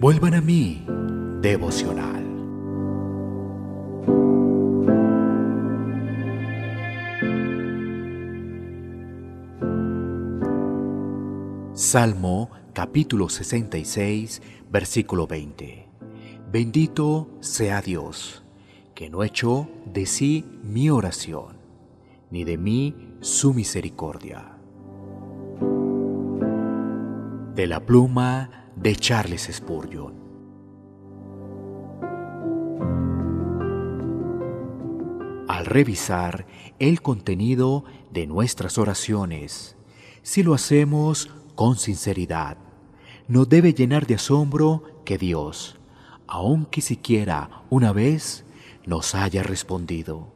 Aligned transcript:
Vuelvan 0.00 0.34
a 0.34 0.40
mí, 0.40 0.86
devocional. 1.40 2.24
Salmo 11.74 12.50
capítulo 12.72 13.28
66, 13.28 14.40
versículo 14.70 15.26
20. 15.26 15.86
Bendito 16.50 17.28
sea 17.40 17.82
Dios, 17.82 18.42
que 18.94 19.10
no 19.10 19.22
echó 19.22 19.68
de 19.84 20.06
sí 20.06 20.46
mi 20.62 20.88
oración, 20.88 21.58
ni 22.30 22.44
de 22.44 22.56
mí 22.56 22.94
su 23.20 23.52
misericordia. 23.52 24.59
De 27.54 27.66
la 27.66 27.84
pluma 27.84 28.70
de 28.76 28.94
Charles 28.94 29.48
Spurgeon. 29.50 30.14
Al 35.48 35.66
revisar 35.66 36.46
el 36.78 37.02
contenido 37.02 37.84
de 38.12 38.28
nuestras 38.28 38.78
oraciones, 38.78 39.76
si 40.22 40.44
lo 40.44 40.54
hacemos 40.54 41.28
con 41.56 41.76
sinceridad, 41.76 42.56
no 43.26 43.44
debe 43.44 43.74
llenar 43.74 44.06
de 44.06 44.14
asombro 44.14 44.84
que 45.04 45.18
Dios, 45.18 45.76
aunque 46.28 46.80
siquiera 46.80 47.64
una 47.68 47.92
vez, 47.92 48.44
nos 48.86 49.16
haya 49.16 49.42
respondido. 49.42 50.32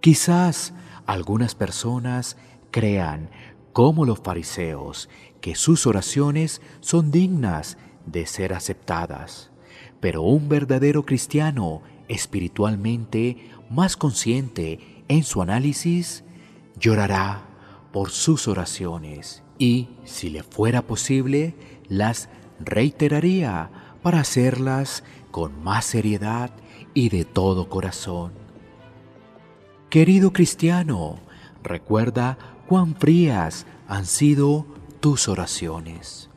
Quizás 0.00 0.74
algunas 1.06 1.54
personas 1.54 2.36
crean, 2.72 3.30
como 3.76 4.06
los 4.06 4.20
fariseos, 4.20 5.10
que 5.42 5.54
sus 5.54 5.86
oraciones 5.86 6.62
son 6.80 7.10
dignas 7.10 7.76
de 8.06 8.24
ser 8.24 8.54
aceptadas. 8.54 9.50
Pero 10.00 10.22
un 10.22 10.48
verdadero 10.48 11.04
cristiano, 11.04 11.82
espiritualmente 12.08 13.50
más 13.68 13.98
consciente 13.98 15.04
en 15.08 15.24
su 15.24 15.42
análisis, 15.42 16.24
llorará 16.80 17.48
por 17.92 18.08
sus 18.08 18.48
oraciones 18.48 19.42
y, 19.58 19.90
si 20.06 20.30
le 20.30 20.42
fuera 20.42 20.80
posible, 20.80 21.54
las 21.86 22.30
reiteraría 22.58 23.98
para 24.02 24.20
hacerlas 24.20 25.04
con 25.30 25.62
más 25.62 25.84
seriedad 25.84 26.50
y 26.94 27.10
de 27.10 27.26
todo 27.26 27.68
corazón. 27.68 28.32
Querido 29.90 30.32
cristiano, 30.32 31.18
recuerda 31.62 32.55
cuán 32.66 32.94
frías 32.94 33.66
han 33.88 34.06
sido 34.06 34.66
tus 35.00 35.28
oraciones. 35.28 36.28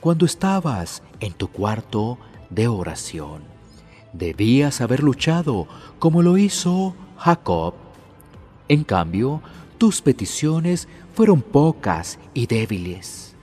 Cuando 0.00 0.26
estabas 0.26 1.02
en 1.20 1.32
tu 1.32 1.48
cuarto 1.48 2.18
de 2.50 2.68
oración, 2.68 3.42
debías 4.12 4.80
haber 4.80 5.02
luchado 5.02 5.66
como 5.98 6.22
lo 6.22 6.38
hizo 6.38 6.94
Jacob. 7.18 7.74
En 8.68 8.84
cambio, 8.84 9.42
tus 9.78 10.00
peticiones 10.02 10.88
fueron 11.14 11.42
pocas 11.42 12.18
y 12.32 12.46
débiles. 12.46 13.34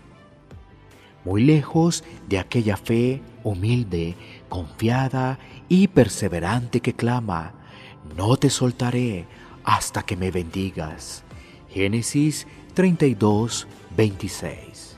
Muy 1.24 1.44
lejos 1.44 2.04
de 2.28 2.40
aquella 2.40 2.78
fe 2.78 3.22
humilde, 3.44 4.16
confiada 4.50 5.40
y 5.70 5.88
perseverante 5.88 6.80
que 6.80 6.94
clama, 6.94 7.54
no 8.18 8.38
te 8.38 8.50
soltaré 8.50 9.28
hasta 9.64 10.04
que 10.04 10.16
me 10.18 10.32
bendigas. 10.32 11.24
Génesis 11.74 12.48
32, 12.74 13.66
26. 13.96 14.98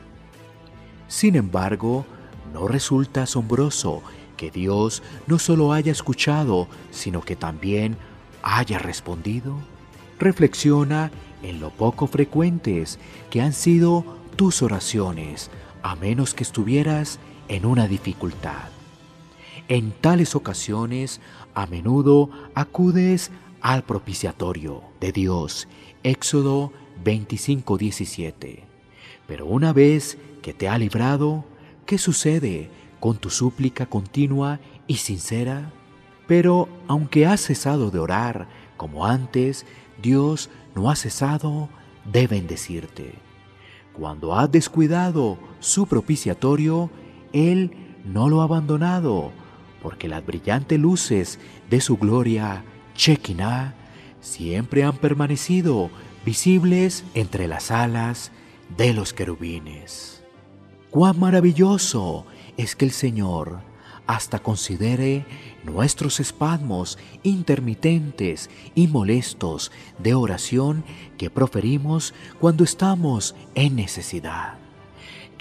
Sin 1.08 1.36
embargo, 1.36 2.04
no 2.52 2.68
resulta 2.68 3.24
asombroso 3.24 4.02
que 4.38 4.50
Dios 4.50 5.04
no 5.28 5.38
solo 5.38 5.72
haya 5.72 5.92
escuchado, 5.92 6.68
sino 6.90 7.22
que 7.22 7.36
también 7.36 7.96
haya 8.42 8.80
respondido. 8.80 9.56
Reflexiona 10.18 11.12
en 11.44 11.60
lo 11.60 11.70
poco 11.70 12.08
frecuentes 12.08 12.98
que 13.30 13.42
han 13.42 13.54
sido 13.54 14.04
tus 14.36 14.64
oraciones, 14.64 15.52
a 15.84 15.96
menos 15.96 16.34
que 16.34 16.44
estuvieras 16.44 17.20
en 17.50 17.68
una 17.68 17.88
dificultad. 17.88 18.70
En 19.68 19.92
tales 19.92 20.36
ocasiones, 20.36 21.22
a 21.54 21.68
menudo 21.68 22.32
acudes 22.56 23.32
al 23.64 23.84
propiciatorio 23.84 24.84
de 25.00 25.12
Dios. 25.12 25.68
Éxodo 26.04 26.72
25:17. 27.04 28.66
Pero 29.26 29.48
una 29.48 29.74
vez 29.74 30.18
que 30.44 30.54
te 30.54 30.68
ha 30.68 30.78
librado, 30.78 31.46
¿qué 31.86 31.98
sucede 31.98 32.70
con 33.00 33.18
tu 33.18 33.30
súplica 33.30 33.86
continua 33.88 34.60
y 34.86 34.98
sincera? 34.98 35.72
Pero 36.28 36.68
aunque 36.88 37.26
has 37.26 37.42
cesado 37.42 37.90
de 37.90 38.00
orar 38.00 38.48
como 38.78 39.06
antes, 39.06 39.66
Dios 40.02 40.50
no 40.76 40.92
ha 40.92 40.96
cesado 40.96 41.70
de 42.12 42.28
bendecirte. 42.28 43.16
Cuando 43.94 44.36
has 44.36 44.52
descuidado 44.52 45.38
su 45.62 45.88
propiciatorio, 45.88 46.90
Él 47.32 47.72
no 48.04 48.28
lo 48.28 48.42
ha 48.42 48.46
abandonado, 48.46 49.32
porque 49.82 50.10
las 50.10 50.26
brillantes 50.26 50.80
luces 50.80 51.40
de 51.70 51.80
su 51.80 51.98
gloria, 51.98 52.66
Shekinah, 52.96 53.74
siempre 54.22 54.84
han 54.84 54.98
permanecido 54.98 55.90
visibles 56.26 57.04
entre 57.14 57.48
las 57.48 57.72
alas 57.72 58.32
de 58.78 58.94
los 58.94 59.14
querubines. 59.14 60.24
Cuán 60.90 61.20
maravilloso 61.20 62.26
es 62.58 62.76
que 62.76 62.86
el 62.86 62.92
Señor 62.92 63.62
hasta 64.06 64.40
considere 64.40 65.26
nuestros 65.64 66.20
espasmos 66.20 66.98
intermitentes 67.24 68.50
y 68.76 68.88
molestos 68.88 69.72
de 69.98 70.14
oración 70.14 70.84
que 71.18 71.30
proferimos 71.30 72.14
cuando 72.40 72.64
estamos 72.64 73.36
en 73.56 73.76
necesidad. 73.76 74.63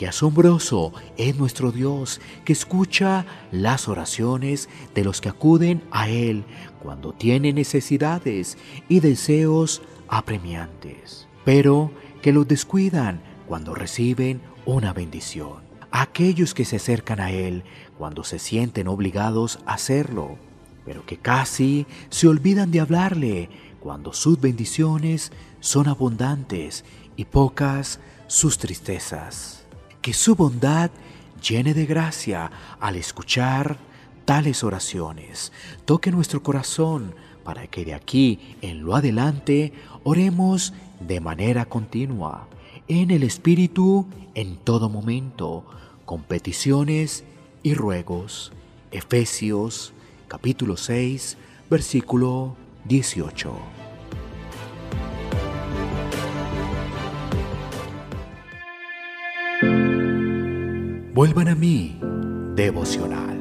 Qué 0.03 0.09
asombroso 0.09 0.93
es 1.17 1.37
nuestro 1.37 1.71
Dios 1.71 2.21
que 2.45 2.53
escucha 2.53 3.25
las 3.53 3.87
oraciones 3.87 4.69
de 4.97 5.05
los 5.05 5.21
que 5.21 5.29
acuden 5.29 5.81
a 5.93 6.09
Él 6.09 6.43
cuando 6.83 7.13
tienen 7.13 7.55
necesidades 7.55 8.59
y 8.89 8.99
deseos 8.99 9.81
apremiantes, 10.09 11.29
pero 11.45 11.93
que 12.21 12.33
los 12.33 12.49
descuidan 12.49 13.23
cuando 13.47 13.77
reciben 13.77 14.41
una 14.67 14.93
bendición. 14.93 15.63
Aquellos 15.93 16.53
que 16.53 16.65
se 16.65 16.79
acercan 16.79 17.21
a 17.21 17.31
Él 17.31 17.63
cuando 17.97 18.25
se 18.25 18.41
sienten 18.41 18.89
obligados 18.89 19.61
a 19.67 19.75
hacerlo, 19.75 20.37
pero 20.85 21.07
que 21.07 21.19
casi 21.19 21.87
se 22.11 22.27
olvidan 22.27 22.73
de 22.73 22.81
hablarle 22.81 23.51
cuando 23.79 24.13
sus 24.13 24.41
bendiciones 24.41 25.31
son 25.61 25.87
abundantes 25.87 26.85
y 27.15 27.27
pocas 27.27 28.01
sus 28.27 28.59
tristezas. 28.59 29.62
Que 30.03 30.13
su 30.13 30.35
bondad 30.35 30.91
llene 31.41 31.75
de 31.75 31.87
gracia 31.87 32.51
al 32.81 32.97
escuchar 32.97 33.79
tales 34.25 34.65
oraciones. 34.65 35.53
Toque 35.85 36.11
nuestro 36.11 36.43
corazón 36.43 37.15
para 37.45 37.69
que 37.69 37.85
de 37.85 37.95
aquí 37.95 38.57
en 38.63 38.83
lo 38.83 38.97
adelante 38.97 39.73
oremos 40.05 40.75
de 41.01 41.21
manera 41.21 41.65
continua, 41.65 42.49
en 42.89 43.11
el 43.11 43.23
Espíritu 43.23 44.07
en 44.35 44.57
todo 44.57 44.89
momento, 44.89 45.65
con 46.05 46.23
peticiones 46.23 47.25
y 47.63 47.75
ruegos. 47.75 48.53
Efesios 48.91 49.93
capítulo 50.27 50.77
6, 50.77 51.37
versículo 51.71 52.57
18. 52.87 53.82
Vuelvan 61.15 61.49
a 61.49 61.55
mí, 61.55 62.01
devocional. 62.55 63.32